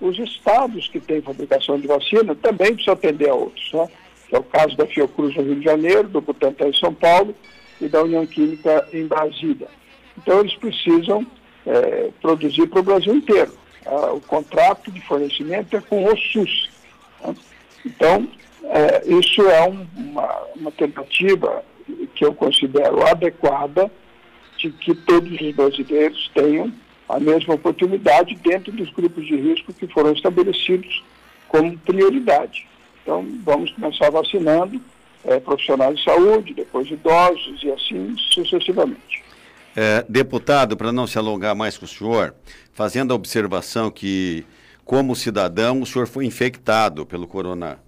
os 0.00 0.18
estados 0.18 0.88
que 0.88 1.00
têm 1.00 1.22
fabricação 1.22 1.78
de 1.78 1.86
vacina 1.86 2.34
também 2.34 2.74
precisam 2.74 2.94
atender 2.94 3.28
a 3.28 3.34
outros. 3.34 3.72
Né? 3.72 3.88
É 4.32 4.38
o 4.38 4.42
caso 4.42 4.76
da 4.76 4.86
Fiocruz 4.86 5.34
no 5.36 5.42
Rio 5.42 5.56
de 5.56 5.64
Janeiro, 5.64 6.08
do 6.08 6.20
Butantan 6.20 6.68
em 6.68 6.74
São 6.74 6.92
Paulo 6.92 7.34
e 7.80 7.88
da 7.88 8.02
União 8.02 8.26
Química 8.26 8.86
em 8.92 9.06
Brasília. 9.06 9.68
Então, 10.18 10.40
eles 10.40 10.54
precisam 10.54 11.26
é, 11.66 12.10
produzir 12.20 12.66
para 12.66 12.80
o 12.80 12.84
Brasil 12.84 13.14
inteiro. 13.14 13.52
Ah, 13.86 14.12
o 14.12 14.20
contrato 14.20 14.90
de 14.90 15.00
fornecimento 15.02 15.76
é 15.76 15.80
com 15.80 16.04
o 16.04 16.16
SUS. 16.16 16.70
Né? 17.22 17.34
Então, 17.84 18.28
é, 18.64 19.02
isso 19.06 19.42
é 19.42 19.68
um, 19.68 19.86
uma, 19.96 20.42
uma 20.56 20.72
tentativa 20.72 21.62
que 22.14 22.24
eu 22.24 22.34
considero 22.34 23.06
adequada 23.06 23.90
de 24.56 24.70
que 24.70 24.94
todos 24.94 25.38
os 25.40 25.54
brasileiros 25.54 26.30
tenham 26.34 26.72
a 27.08 27.20
mesma 27.20 27.54
oportunidade 27.54 28.34
dentro 28.36 28.72
dos 28.72 28.90
grupos 28.90 29.26
de 29.26 29.36
risco 29.36 29.74
que 29.74 29.86
foram 29.86 30.12
estabelecidos 30.12 31.04
como 31.48 31.76
prioridade. 31.78 32.66
Então, 33.04 33.22
vamos 33.44 33.70
começar 33.72 34.10
vacinando 34.10 34.80
é, 35.24 35.38
profissionais 35.38 35.98
de 35.98 36.04
saúde, 36.04 36.54
depois 36.54 36.90
idosos 36.90 37.62
e 37.62 37.70
assim 37.70 38.16
sucessivamente. 38.32 39.22
É, 39.76 40.04
deputado, 40.08 40.74
para 40.74 40.90
não 40.90 41.06
se 41.06 41.18
alongar 41.18 41.54
mais 41.54 41.76
com 41.76 41.84
o 41.84 41.88
senhor, 41.88 42.34
fazendo 42.72 43.12
a 43.12 43.14
observação 43.14 43.90
que, 43.90 44.46
como 44.86 45.14
cidadão, 45.14 45.82
o 45.82 45.86
senhor 45.86 46.08
foi 46.08 46.24
infectado 46.24 47.04
pelo, 47.04 47.26
corona, 47.26 47.78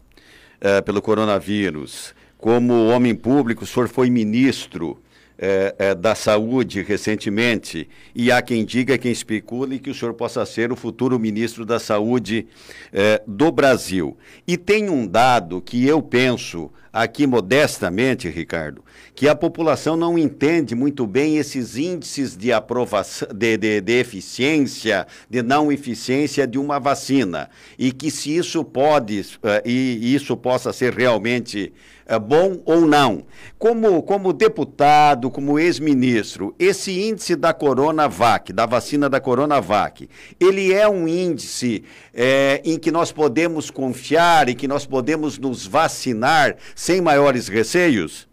é, 0.60 0.82
pelo 0.82 1.00
coronavírus. 1.00 2.14
Como 2.36 2.88
homem 2.88 3.14
público, 3.14 3.64
o 3.64 3.66
senhor 3.66 3.88
foi 3.88 4.10
ministro 4.10 5.00
é, 5.38 5.74
é, 5.78 5.94
da 5.94 6.14
saúde 6.14 6.82
recentemente, 6.82 7.88
e 8.14 8.32
há 8.32 8.40
quem 8.40 8.64
diga, 8.64 8.98
quem 8.98 9.12
especule 9.12 9.78
que 9.78 9.90
o 9.90 9.94
senhor 9.94 10.14
possa 10.14 10.44
ser 10.46 10.72
o 10.72 10.76
futuro 10.76 11.18
ministro 11.18 11.64
da 11.64 11.78
saúde 11.78 12.46
é, 12.92 13.22
do 13.26 13.52
Brasil. 13.52 14.16
E 14.46 14.56
tem 14.56 14.88
um 14.88 15.06
dado 15.06 15.60
que 15.60 15.86
eu 15.86 16.00
penso 16.02 16.70
aqui 16.92 17.26
modestamente, 17.26 18.26
Ricardo, 18.28 18.82
que 19.14 19.28
a 19.28 19.34
população 19.34 19.96
não 19.96 20.18
entende 20.18 20.74
muito 20.74 21.06
bem 21.06 21.36
esses 21.36 21.76
índices 21.76 22.34
de 22.34 22.50
aprovação, 22.52 23.28
de, 23.34 23.58
de, 23.58 23.80
de 23.82 23.92
eficiência, 23.92 25.06
de 25.28 25.42
não 25.42 25.70
eficiência 25.70 26.46
de 26.46 26.58
uma 26.58 26.80
vacina. 26.80 27.50
E 27.78 27.92
que 27.92 28.10
se 28.10 28.34
isso 28.34 28.64
pode, 28.64 29.20
uh, 29.20 29.62
e 29.66 30.14
isso 30.14 30.34
possa 30.38 30.72
ser 30.72 30.94
realmente 30.94 31.70
uh, 32.08 32.20
bom 32.20 32.60
ou 32.64 32.82
não. 32.82 33.24
Como, 33.58 34.02
como 34.02 34.32
deputado, 34.32 35.30
como 35.30 35.58
ex-ministro, 35.58 36.54
esse 36.58 37.00
índice 37.00 37.36
da 37.36 37.52
Coronavac, 37.52 38.52
da 38.52 38.66
vacina 38.66 39.08
da 39.08 39.20
Coronavac, 39.20 40.08
ele 40.38 40.72
é 40.72 40.88
um 40.88 41.08
índice 41.08 41.84
é, 42.14 42.60
em 42.64 42.78
que 42.78 42.90
nós 42.90 43.12
podemos 43.12 43.70
confiar 43.70 44.48
e 44.48 44.54
que 44.54 44.68
nós 44.68 44.86
podemos 44.86 45.38
nos 45.38 45.66
vacinar 45.66 46.56
sem 46.74 47.00
maiores 47.00 47.48
receios? 47.48 48.28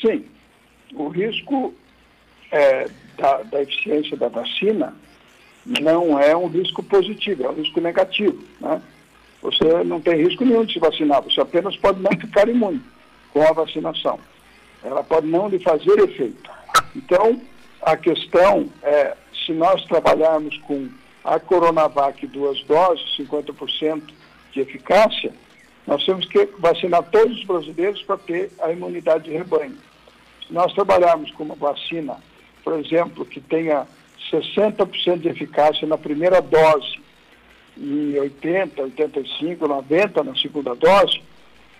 Sim. 0.00 0.24
O 0.94 1.08
risco 1.08 1.74
é, 2.50 2.88
da, 3.18 3.42
da 3.42 3.62
eficiência 3.62 4.16
da 4.16 4.28
vacina 4.28 4.94
não 5.80 6.18
é 6.18 6.36
um 6.36 6.46
risco 6.46 6.82
positivo, 6.82 7.44
é 7.44 7.50
um 7.50 7.54
risco 7.54 7.80
negativo. 7.80 8.42
Né? 8.60 8.80
Você 9.42 9.84
não 9.84 10.00
tem 10.00 10.22
risco 10.22 10.44
nenhum 10.44 10.64
de 10.64 10.74
se 10.74 10.78
vacinar, 10.78 11.22
você 11.22 11.40
apenas 11.40 11.76
pode 11.76 12.00
não 12.00 12.10
ficar 12.12 12.48
imune 12.48 12.82
com 13.32 13.42
a 13.42 13.52
vacinação. 13.52 14.18
Ela 14.82 15.02
pode 15.04 15.26
não 15.26 15.48
lhe 15.48 15.58
fazer 15.58 15.98
efeito. 15.98 16.50
Então, 16.94 17.40
a 17.82 17.96
questão 17.96 18.68
é, 18.82 19.16
se 19.44 19.52
nós 19.52 19.84
trabalharmos 19.84 20.56
com 20.58 20.88
a 21.22 21.38
Coronavac 21.38 22.26
duas 22.26 22.62
doses, 22.64 23.04
50% 23.18 24.02
de 24.52 24.60
eficácia, 24.60 25.32
nós 25.86 26.04
temos 26.04 26.26
que 26.26 26.48
vacinar 26.58 27.02
todos 27.04 27.38
os 27.38 27.44
brasileiros 27.44 28.02
para 28.02 28.16
ter 28.16 28.50
a 28.60 28.72
imunidade 28.72 29.24
de 29.24 29.30
rebanho. 29.30 29.76
Se 30.46 30.52
nós 30.52 30.72
trabalharmos 30.72 31.30
com 31.32 31.44
uma 31.44 31.54
vacina, 31.54 32.16
por 32.64 32.78
exemplo, 32.78 33.24
que 33.24 33.40
tenha 33.40 33.86
60% 34.32 35.18
de 35.18 35.28
eficácia 35.28 35.86
na 35.86 35.98
primeira 35.98 36.40
dose 36.40 37.05
e 37.76 38.18
80, 38.18 38.82
85, 38.82 39.68
90 39.68 40.24
na 40.24 40.34
segunda 40.36 40.74
dose, 40.74 41.20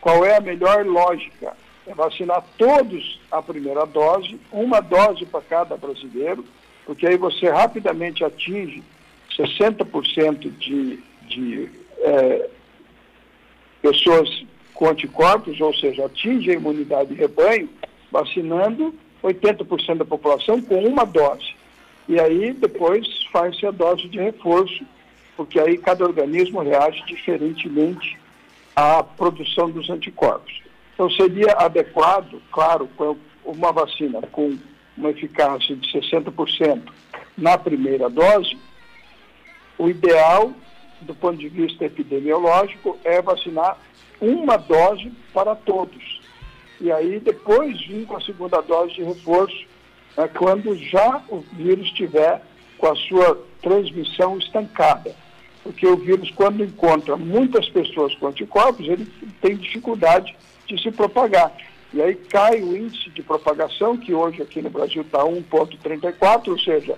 qual 0.00 0.24
é 0.24 0.36
a 0.36 0.40
melhor 0.40 0.84
lógica? 0.84 1.56
É 1.86 1.94
vacinar 1.94 2.44
todos 2.58 3.20
a 3.30 3.40
primeira 3.40 3.86
dose, 3.86 4.38
uma 4.52 4.80
dose 4.80 5.24
para 5.24 5.40
cada 5.40 5.76
brasileiro, 5.76 6.44
porque 6.84 7.06
aí 7.06 7.16
você 7.16 7.48
rapidamente 7.48 8.24
atinge 8.24 8.82
60% 9.36 10.50
de, 10.58 11.00
de 11.28 11.70
é, 11.98 12.48
pessoas 13.82 14.28
com 14.74 14.88
anticorpos, 14.88 15.60
ou 15.60 15.74
seja, 15.74 16.06
atinge 16.06 16.50
a 16.50 16.54
imunidade 16.54 17.14
de 17.14 17.14
rebanho, 17.14 17.68
vacinando 18.10 18.94
80% 19.22 19.96
da 19.96 20.04
população 20.04 20.60
com 20.60 20.84
uma 20.84 21.04
dose. 21.04 21.54
E 22.08 22.20
aí 22.20 22.52
depois 22.52 23.06
faz-se 23.32 23.66
a 23.66 23.70
dose 23.70 24.08
de 24.08 24.18
reforço, 24.18 24.84
porque 25.36 25.60
aí 25.60 25.78
cada 25.78 26.04
organismo 26.04 26.62
reage 26.62 27.04
diferentemente 27.06 28.18
à 28.74 29.02
produção 29.02 29.70
dos 29.70 29.88
anticorpos. 29.90 30.62
Então 30.94 31.10
seria 31.10 31.52
adequado, 31.52 32.40
claro, 32.50 32.88
uma 33.44 33.72
vacina 33.72 34.22
com 34.32 34.56
uma 34.96 35.10
eficácia 35.10 35.76
de 35.76 35.86
60% 35.92 36.82
na 37.36 37.58
primeira 37.58 38.08
dose, 38.08 38.56
o 39.78 39.90
ideal 39.90 40.52
do 41.00 41.14
ponto 41.14 41.36
de 41.36 41.48
vista 41.48 41.84
epidemiológico, 41.84 42.98
é 43.04 43.20
vacinar 43.20 43.78
uma 44.20 44.56
dose 44.56 45.12
para 45.32 45.54
todos. 45.54 46.20
E 46.80 46.90
aí 46.90 47.20
depois 47.20 47.78
vir 47.86 48.06
com 48.06 48.16
a 48.16 48.20
segunda 48.20 48.60
dose 48.60 48.94
de 48.94 49.02
reforço, 49.02 49.66
né, 50.16 50.28
quando 50.28 50.74
já 50.76 51.22
o 51.28 51.40
vírus 51.52 51.86
estiver 51.86 52.42
com 52.78 52.88
a 52.88 52.96
sua 52.96 53.42
transmissão 53.62 54.38
estancada. 54.38 55.14
Porque 55.66 55.84
o 55.84 55.96
vírus, 55.96 56.30
quando 56.30 56.62
encontra 56.62 57.16
muitas 57.16 57.68
pessoas 57.68 58.14
com 58.14 58.28
anticorpos, 58.28 58.86
ele 58.86 59.04
tem 59.42 59.56
dificuldade 59.56 60.32
de 60.64 60.80
se 60.80 60.92
propagar. 60.92 61.52
E 61.92 62.00
aí 62.00 62.14
cai 62.14 62.62
o 62.62 62.76
índice 62.76 63.10
de 63.10 63.20
propagação, 63.20 63.96
que 63.96 64.14
hoje 64.14 64.42
aqui 64.42 64.62
no 64.62 64.70
Brasil 64.70 65.02
está 65.02 65.24
1,34, 65.24 66.48
ou 66.48 66.58
seja, 66.60 66.96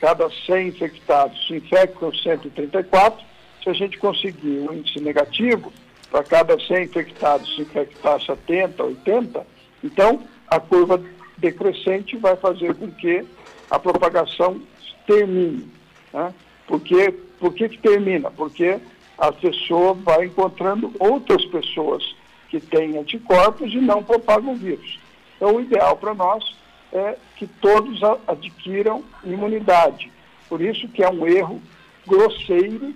cada 0.00 0.30
100 0.30 0.68
infectados 0.68 1.44
se 1.48 1.56
infectam 1.56 2.14
134. 2.14 3.20
Se 3.64 3.68
a 3.68 3.72
gente 3.72 3.98
conseguir 3.98 4.60
um 4.60 4.74
índice 4.74 5.00
negativo, 5.00 5.72
para 6.08 6.22
cada 6.22 6.56
100 6.56 6.84
infectados 6.84 7.52
se 7.56 7.62
infectar 7.62 8.20
70, 8.20 8.80
80, 8.80 9.44
então 9.82 10.22
a 10.46 10.60
curva 10.60 11.02
decrescente 11.36 12.16
vai 12.16 12.36
fazer 12.36 12.74
com 12.74 12.88
que 12.92 13.26
a 13.68 13.78
propagação 13.78 14.62
termine. 15.04 15.68
Né? 16.12 16.32
Porque, 16.68 17.10
por 17.40 17.52
que, 17.54 17.68
que 17.70 17.78
termina? 17.78 18.30
Porque 18.30 18.78
a 19.16 19.32
pessoa 19.32 19.94
vai 19.94 20.26
encontrando 20.26 20.92
outras 21.00 21.44
pessoas 21.46 22.14
que 22.48 22.60
têm 22.60 22.96
anticorpos 22.96 23.72
e 23.72 23.78
não 23.78 24.04
propagam 24.04 24.52
o 24.52 24.56
vírus. 24.56 25.00
Então, 25.36 25.56
o 25.56 25.60
ideal 25.60 25.96
para 25.96 26.14
nós 26.14 26.56
é 26.92 27.16
que 27.36 27.46
todos 27.46 28.00
adquiram 28.26 29.02
imunidade. 29.24 30.12
Por 30.48 30.60
isso 30.60 30.88
que 30.88 31.02
é 31.02 31.10
um 31.10 31.26
erro 31.26 31.60
grosseiro 32.06 32.94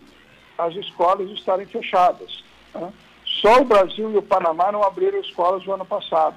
as 0.57 0.75
escolas 0.77 1.29
estarem 1.31 1.67
fechadas. 1.67 2.45
Né? 2.75 2.93
Só 3.25 3.61
o 3.61 3.65
Brasil 3.65 4.13
e 4.13 4.17
o 4.17 4.23
Panamá 4.23 4.71
não 4.71 4.83
abriram 4.83 5.19
escolas 5.21 5.65
no 5.65 5.73
ano 5.73 5.85
passado. 5.85 6.37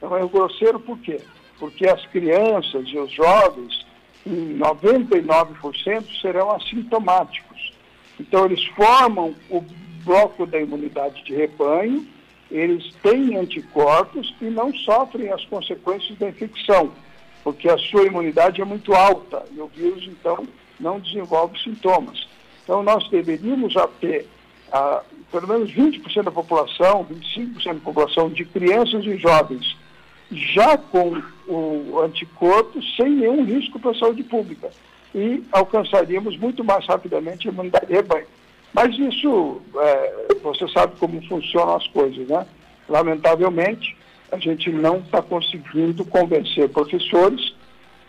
É 0.00 0.06
um 0.06 0.28
grosseiro 0.28 0.80
por 0.80 0.98
quê? 0.98 1.20
Porque 1.58 1.86
as 1.86 2.04
crianças 2.06 2.88
e 2.88 2.98
os 2.98 3.12
jovens, 3.12 3.86
99%, 4.26 6.20
serão 6.20 6.50
assintomáticos. 6.52 7.72
Então 8.18 8.44
eles 8.44 8.64
formam 8.76 9.34
o 9.48 9.64
bloco 10.04 10.46
da 10.46 10.60
imunidade 10.60 11.24
de 11.24 11.34
rebanho 11.34 12.06
eles 12.50 12.92
têm 13.02 13.36
anticorpos 13.36 14.34
e 14.40 14.46
não 14.46 14.74
sofrem 14.74 15.30
as 15.30 15.44
consequências 15.44 16.18
da 16.18 16.28
infecção, 16.28 16.90
porque 17.44 17.68
a 17.68 17.78
sua 17.78 18.06
imunidade 18.06 18.60
é 18.60 18.64
muito 18.64 18.92
alta 18.92 19.44
e 19.54 19.60
o 19.60 19.68
vírus, 19.68 20.04
então, 20.08 20.46
não 20.78 20.98
desenvolve 20.98 21.56
sintomas. 21.62 22.28
Então, 22.64 22.82
nós 22.82 23.08
deveríamos 23.08 23.74
ter 24.00 24.26
pelo 25.30 25.46
menos 25.46 25.70
20% 25.72 26.24
da 26.24 26.30
população, 26.30 27.04
25% 27.04 27.74
da 27.74 27.80
população 27.80 28.28
de 28.28 28.44
crianças 28.44 29.04
e 29.04 29.16
jovens 29.16 29.76
já 30.30 30.76
com 30.76 31.20
o 31.48 32.00
anticorpo 32.00 32.80
sem 32.96 33.10
nenhum 33.10 33.44
risco 33.44 33.78
para 33.78 33.90
a 33.90 33.98
saúde 33.98 34.22
pública. 34.22 34.70
E 35.14 35.42
alcançaríamos 35.50 36.36
muito 36.36 36.62
mais 36.62 36.86
rapidamente 36.86 37.48
a 37.48 37.52
imunidade 37.52 37.86
de 37.86 37.94
rebanho. 37.94 38.26
Mas 38.72 38.96
isso, 38.96 39.60
é, 39.76 40.34
você 40.42 40.68
sabe 40.68 40.94
como 40.98 41.20
funcionam 41.26 41.74
as 41.74 41.86
coisas, 41.88 42.28
né? 42.28 42.46
Lamentavelmente, 42.88 43.96
a 44.30 44.38
gente 44.38 44.70
não 44.70 44.98
está 44.98 45.20
conseguindo 45.20 46.04
convencer 46.04 46.68
professores 46.68 47.52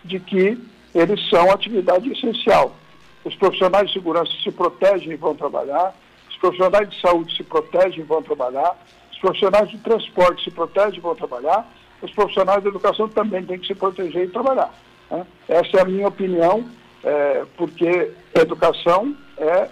de 0.04 0.20
que 0.20 0.58
eles 0.94 1.30
são 1.30 1.52
atividade 1.52 2.12
essencial. 2.12 2.76
Os 3.24 3.36
profissionais 3.36 3.88
de 3.88 3.94
segurança 3.94 4.32
se 4.44 4.52
protegem 4.52 5.14
e 5.14 5.16
vão 5.16 5.36
trabalhar, 5.36 5.96
os 6.30 6.38
profissionais 6.38 6.90
de 6.90 7.00
saúde 7.02 7.36
se 7.36 7.44
protegem 7.44 8.00
e 8.00 8.04
vão 8.04 8.22
trabalhar, 8.22 8.78
os 9.12 9.18
profissionais 9.20 9.70
de 9.70 9.78
transporte 9.80 10.44
se 10.44 10.52
protegem 10.52 10.98
e 10.98 11.02
vão 11.02 11.16
trabalhar, 11.16 11.68
os 12.02 12.12
profissionais 12.12 12.62
de 12.62 12.70
educação 12.70 13.08
também 13.08 13.44
têm 13.44 13.60
que 13.60 13.68
se 13.68 13.76
proteger 13.76 14.26
e 14.26 14.30
trabalhar. 14.30 14.74
Né? 15.10 15.26
Essa 15.48 15.78
é 15.78 15.82
a 15.82 15.86
minha 15.86 16.08
opinião, 16.08 16.66
é, 17.04 17.46
porque 17.56 18.12
educação 18.34 19.16
é 19.38 19.70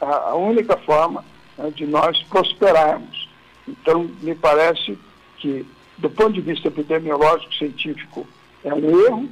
a, 0.00 0.34
única 0.34 0.76
forma 0.78 1.24
né, 1.56 1.70
de 1.70 1.86
nós 1.86 2.22
prosperarmos. 2.24 3.28
Então, 3.66 4.10
me 4.22 4.34
parece 4.34 4.98
que, 5.38 5.66
do 5.98 6.08
ponto 6.08 6.32
de 6.32 6.40
vista 6.40 6.68
epidemiológico 6.68 7.54
científico, 7.54 8.26
é 8.64 8.72
um 8.72 9.06
erro 9.06 9.28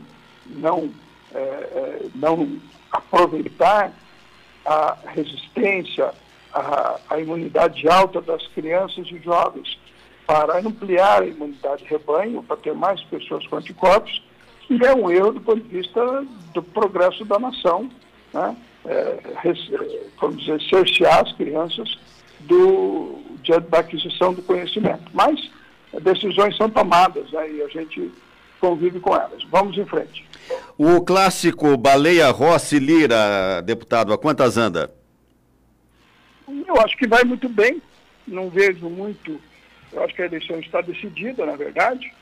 não, 0.47 0.91
é, 1.35 1.39
é, 1.39 2.07
não 2.15 2.59
aproveitar 2.93 3.93
a 4.65 4.97
resistência, 5.07 6.13
a, 6.53 6.99
a 7.09 7.19
imunidade 7.19 7.89
alta 7.89 8.21
das 8.21 8.47
crianças 8.49 9.07
e 9.11 9.19
jovens 9.19 9.79
para 10.27 10.59
ampliar 10.59 11.23
a 11.23 11.27
imunidade 11.27 11.85
de 11.85 11.89
rebanho, 11.89 12.43
para 12.43 12.57
ter 12.57 12.75
mais 12.75 13.01
pessoas 13.05 13.47
com 13.47 13.57
anticorpos, 13.57 14.23
E 14.69 14.85
é 14.85 14.93
um 14.95 15.09
erro 15.09 15.33
do 15.33 15.41
ponto 15.41 15.61
de 15.61 15.69
vista 15.69 16.27
do 16.53 16.61
progresso 16.61 17.25
da 17.25 17.39
nação, 17.39 17.89
né? 18.35 18.57
é, 18.85 19.19
vamos 20.21 20.39
dizer, 20.39 20.61
cercear 20.63 21.21
as 21.21 21.33
crianças 21.35 21.99
do, 22.41 23.21
da 23.69 23.79
aquisição 23.79 24.33
do 24.35 24.43
conhecimento. 24.43 25.05
Mas 25.13 25.39
decisões 26.03 26.57
são 26.57 26.69
tomadas 26.69 27.31
né? 27.31 27.51
e 27.51 27.63
a 27.63 27.69
gente 27.69 28.11
convive 28.61 28.99
com 29.01 29.15
elas. 29.15 29.43
Vamos 29.51 29.77
em 29.77 29.85
frente. 29.87 30.27
O 30.79 31.01
clássico 31.03 31.77
Baleia 31.77 32.31
Rossi 32.31 32.79
Lira, 32.79 33.61
deputado, 33.63 34.13
a 34.13 34.19
quantas 34.19 34.57
anda? 34.57 34.91
Eu 36.49 36.81
acho 36.81 36.97
que 36.97 37.07
vai 37.07 37.25
muito 37.25 37.49
bem. 37.49 37.81
Não 38.27 38.51
vejo 38.51 38.89
muito. 38.89 39.41
Eu 39.93 40.03
acho 40.05 40.15
que 40.15 40.23
a 40.23 40.27
eleição 40.27 40.59
está 40.59 40.81
decidida, 40.81 41.47
na 41.47 41.57
verdade. 41.57 42.13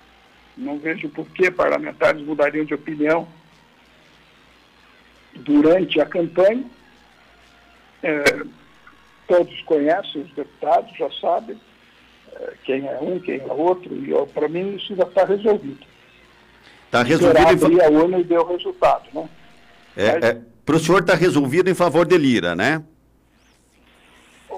Não 0.56 0.78
vejo 0.78 1.08
por 1.08 1.26
que 1.30 1.50
parlamentares 1.50 2.22
mudariam 2.22 2.64
de 2.64 2.74
opinião 2.74 3.26
durante 5.34 6.00
a 6.00 6.06
campanha. 6.06 6.64
É, 8.02 8.22
todos 9.26 9.60
conhecem 9.62 10.22
os 10.22 10.32
deputados, 10.34 10.96
já 10.96 11.10
sabem 11.20 11.58
é, 12.32 12.52
quem 12.64 12.86
é 12.86 12.98
um, 13.00 13.18
quem 13.18 13.40
é 13.40 13.52
outro, 13.52 13.94
e 13.94 14.26
para 14.32 14.48
mim 14.48 14.76
isso 14.76 14.94
já 14.94 15.04
está 15.04 15.24
resolvido. 15.24 15.84
Está 16.86 17.02
resolvido. 17.02 17.64
Abrir 17.64 17.82
a 17.82 17.88
urna 17.88 18.18
e 18.18 18.24
deu 18.24 18.46
resultado, 18.46 19.04
né? 19.12 19.28
É, 19.96 20.12
Mas, 20.12 20.24
é, 20.24 20.40
para 20.64 20.76
o 20.76 20.78
senhor 20.78 21.00
está 21.00 21.14
resolvido 21.14 21.70
em 21.70 21.74
favor 21.74 22.06
de 22.06 22.16
Lira, 22.16 22.54
né? 22.54 22.82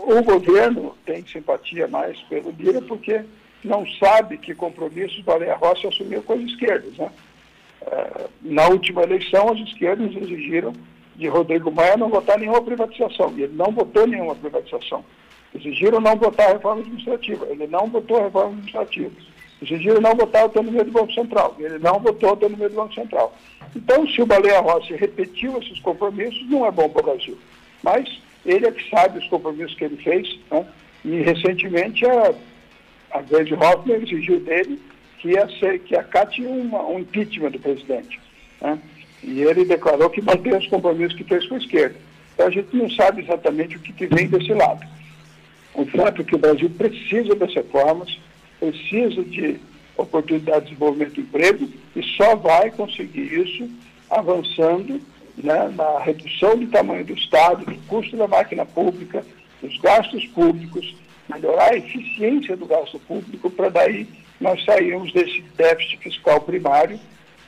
O 0.05 0.23
governo 0.23 0.95
tem 1.05 1.26
simpatia 1.26 1.88
mais 1.88 2.21
pelo 2.23 2.50
Lira 2.50 2.83
porque 2.83 3.25
não 3.65 3.85
sabe 3.99 4.38
que 4.38 4.55
compromissos 4.55 5.21
Baleia 5.23 5.57
Rossi 5.57 5.87
assumiu 5.87 6.23
com 6.23 6.35
as 6.35 6.41
esquerdas. 6.41 6.97
Né? 6.97 7.11
É, 7.83 8.26
na 8.43 8.69
última 8.69 9.03
eleição, 9.03 9.50
as 9.50 9.59
esquerdas 9.61 10.15
exigiram 10.15 10.73
de 11.17 11.29
Rodrigo 11.29 11.71
Maia 11.71 11.97
não 11.97 12.09
votar 12.09 12.38
nenhuma 12.38 12.62
privatização, 12.62 13.33
e 13.37 13.43
ele 13.43 13.55
não 13.55 13.73
votou 13.73 14.07
nenhuma 14.07 14.35
privatização. 14.35 15.05
Exigiram 15.55 16.00
não 16.00 16.17
votar 16.17 16.50
a 16.50 16.53
reforma 16.53 16.83
administrativa, 16.83 17.47
ele 17.47 17.67
não 17.67 17.87
votou 17.87 18.19
a 18.19 18.25
reforma 18.25 18.50
administrativa. 18.50 19.11
Exigiram 19.62 20.00
não 20.00 20.15
votar 20.15 20.43
a 20.43 20.45
autonomia 20.45 20.85
do 20.85 20.91
Banco 20.91 21.12
Central, 21.12 21.57
ele 21.59 21.79
não 21.79 21.99
votou 21.99 22.29
a 22.29 22.33
autonomia 22.33 22.69
do 22.69 22.75
Banco 22.76 22.95
Central. 22.95 23.35
Então, 23.75 24.07
se 24.07 24.21
o 24.21 24.26
Baleia 24.26 24.61
Rossi 24.61 24.95
repetiu 24.95 25.59
esses 25.59 25.81
compromissos, 25.81 26.49
não 26.50 26.67
é 26.67 26.71
bom 26.71 26.88
para 26.88 27.00
o 27.00 27.05
Brasil. 27.05 27.38
Mas 27.83 28.21
ele 28.47 28.67
é 28.67 28.73
que 28.73 28.88
sabe 28.88 29.19
os 29.19 29.29
compromissos 29.29 29.76
que 29.76 29.85
ele 29.85 29.97
fez, 29.97 30.38
né? 30.50 30.67
e 31.05 31.21
recentemente 31.23 32.07
a 32.07 32.35
a 33.17 33.23
Gleisi 33.23 33.55
Hoffmann 33.55 34.03
exigiu 34.03 34.41
dele 34.41 34.81
que, 35.19 35.29
ia 35.29 35.49
ser, 35.59 35.81
que 35.81 35.97
acate 35.97 36.43
uma, 36.43 36.83
um 36.87 36.99
impeachment 36.99 37.50
do 37.50 37.59
presidente. 37.59 38.21
Né? 38.61 38.79
E 39.23 39.43
ele 39.43 39.65
declarou 39.65 40.11
que 40.11 40.21
mantém 40.21 40.55
os 40.55 40.67
compromissos 40.69 41.17
que 41.17 41.25
fez 41.25 41.47
com 41.47 41.55
a 41.55 41.59
esquerda. 41.59 41.97
Então 42.35 42.47
a 42.47 42.50
gente 42.50 42.76
não 42.76 42.91
sabe 42.91 43.23
exatamente 43.23 43.76
o 43.76 43.81
que, 43.81 43.93
que 43.93 44.07
vem 44.07 44.29
desse 44.29 44.53
lado. 44.53 44.87
O 45.75 45.87
fato 45.87 46.21
é 46.21 46.25
que 46.25 46.35
o 46.35 46.38
Brasil 46.38 46.71
precisa 46.71 47.35
das 47.35 47.53
reformas, 47.55 48.19
precisa 48.61 49.23
de 49.25 49.59
oportunidade 49.97 50.67
de 50.67 50.73
desenvolvimento 50.73 51.15
de 51.15 51.21
emprego 51.23 51.69
e 51.95 52.03
só 52.17 52.37
vai 52.37 52.71
conseguir 52.71 53.33
isso 53.33 53.71
avançando 54.11 55.00
né, 55.37 55.73
na 55.75 55.99
redução 55.99 56.57
do 56.57 56.66
tamanho 56.69 57.05
do 57.05 57.14
Estado, 57.14 57.64
do 57.64 57.76
custo 57.87 58.16
da 58.16 58.26
máquina 58.26 58.64
pública, 58.64 59.25
dos 59.62 59.78
gastos 59.78 60.25
públicos, 60.26 60.95
melhorar 61.28 61.73
a 61.73 61.76
eficiência 61.76 62.57
do 62.57 62.66
gasto 62.66 62.99
público 63.00 63.50
para 63.50 63.69
daí 63.69 64.07
nós 64.40 64.64
sairmos 64.64 65.12
desse 65.12 65.40
déficit 65.57 65.99
fiscal 65.99 66.40
primário, 66.40 66.99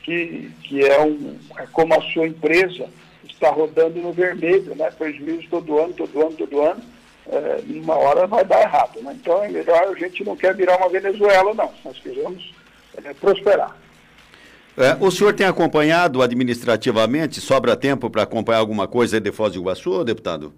que, 0.02 0.50
que 0.64 0.84
é, 0.84 1.00
um, 1.00 1.36
é 1.58 1.66
como 1.66 1.94
a 1.94 2.00
sua 2.12 2.26
empresa 2.26 2.88
está 3.28 3.50
rodando 3.50 4.00
no 4.00 4.12
vermelho, 4.12 4.74
né? 4.74 4.90
prejuízo 4.90 5.46
todo 5.50 5.78
ano, 5.78 5.92
todo 5.92 6.20
ano, 6.20 6.32
todo 6.32 6.62
ano, 6.62 6.82
é, 7.30 7.60
uma 7.68 7.94
hora 7.94 8.26
vai 8.26 8.44
dar 8.44 8.62
errado. 8.62 9.00
Né? 9.02 9.16
Então 9.20 9.44
é 9.44 9.48
melhor, 9.48 9.84
a 9.84 9.98
gente 9.98 10.24
não 10.24 10.34
quer 10.34 10.54
virar 10.54 10.78
uma 10.78 10.88
Venezuela, 10.88 11.54
não. 11.54 11.70
Nós 11.84 11.98
queremos 11.98 12.52
é, 13.04 13.14
prosperar. 13.14 13.76
É, 14.78 14.96
o 15.00 15.10
senhor 15.10 15.34
tem 15.34 15.44
acompanhado 15.44 16.22
administrativamente? 16.22 17.40
Sobra 17.40 17.76
tempo 17.76 18.08
para 18.08 18.22
acompanhar 18.22 18.60
alguma 18.60 18.86
coisa 18.86 19.20
de 19.20 19.32
Foz 19.32 19.52
do 19.52 19.58
Iguaçu, 19.58 20.04
deputado? 20.04 20.52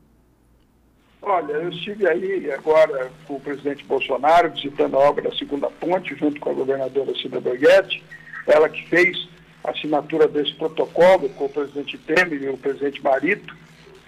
Olha, 1.22 1.52
eu 1.52 1.70
estive 1.70 2.06
aí 2.06 2.52
agora 2.52 3.10
com 3.26 3.36
o 3.36 3.40
presidente 3.40 3.82
Bolsonaro 3.84 4.50
visitando 4.50 4.96
a 4.96 5.00
obra 5.00 5.30
da 5.30 5.36
segunda 5.36 5.68
ponte, 5.70 6.14
junto 6.16 6.38
com 6.38 6.50
a 6.50 6.54
governadora 6.54 7.14
Cida 7.14 7.40
Borghetti, 7.40 8.02
ela 8.46 8.68
que 8.68 8.86
fez 8.88 9.26
a 9.64 9.70
assinatura 9.70 10.28
desse 10.28 10.52
protocolo 10.54 11.30
com 11.30 11.46
o 11.46 11.48
presidente 11.48 11.96
Temer 11.96 12.42
e 12.42 12.48
o 12.50 12.58
presidente 12.58 13.02
Marito. 13.02 13.56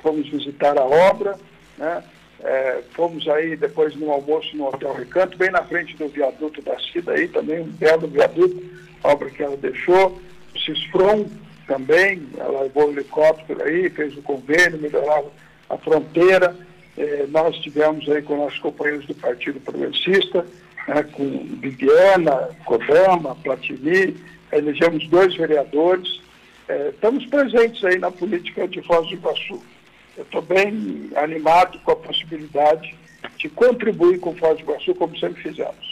Fomos 0.03 0.29
visitar 0.29 0.77
a 0.77 0.85
obra, 0.85 1.39
né? 1.79 2.05
É, 2.41 2.83
fomos 2.93 3.27
aí 3.29 3.57
depois 3.57 3.95
no 3.95 4.11
almoço 4.11 4.55
no 4.57 4.67
Hotel 4.67 4.93
Recanto, 4.93 5.39
bem 5.39 5.51
na 5.51 5.63
frente 5.63 5.97
do 5.97 6.09
viaduto 6.09 6.61
da 6.61 6.79
Cida 6.81 7.13
aí, 7.13 7.29
também 7.29 7.61
um 7.61 7.69
belo 7.69 8.09
viaduto, 8.09 8.61
obra 9.03 9.31
que 9.31 9.43
ela 9.43 9.57
deixou. 9.57 10.21
O 10.55 10.59
Cisfron 10.59 11.27
também, 11.67 12.23
ela 12.37 12.63
levou 12.63 12.89
o 12.89 12.93
helicóptero 12.93 13.63
aí, 13.63 13.89
fez 13.91 14.17
o 14.17 14.23
convênio, 14.23 14.81
melhorava 14.81 15.31
a 15.69 15.77
fronteira. 15.77 16.55
É, 16.97 17.27
nós 17.29 17.57
tivemos 17.59 18.09
aí 18.11 18.23
com 18.23 18.37
nossos 18.37 18.59
companheiros 18.59 19.07
do 19.07 19.15
Partido 19.15 19.59
Progressista, 19.61 20.47
né, 20.87 21.03
com 21.05 21.47
Viviana, 21.61 22.51
Kodama, 22.65 23.35
Platini, 23.37 24.17
elegemos 24.51 25.09
dois 25.09 25.35
vereadores. 25.35 26.21
É, 26.69 26.91
estamos 26.91 27.25
presentes 27.27 27.83
aí 27.85 27.99
na 27.99 28.11
política 28.11 28.69
de 28.69 28.83
Foz 28.83 29.09
do 29.09 29.15
Iguaçu. 29.15 29.63
Eu 30.17 30.25
estou 30.25 30.43
bem 30.43 31.11
animado 31.17 31.79
com 31.81 31.93
a 31.93 31.97
possibilidade 31.97 32.95
de 33.39 33.49
contribuir 33.49 34.21
com 34.21 34.37
Foz 34.37 34.59
do 34.59 34.63
Iguaçu, 34.65 34.95
como 34.95 35.17
sempre 35.19 35.43
fizemos. 35.43 35.92